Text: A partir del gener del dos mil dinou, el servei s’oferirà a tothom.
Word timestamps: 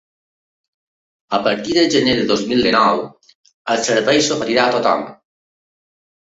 A 1.37 1.39
partir 1.47 1.75
del 1.79 1.91
gener 1.95 2.15
del 2.19 2.31
dos 2.31 2.41
mil 2.53 2.63
dinou, 2.69 3.03
el 3.75 3.85
servei 3.89 4.23
s’oferirà 4.29 4.65
a 4.71 4.75
tothom. 4.79 5.07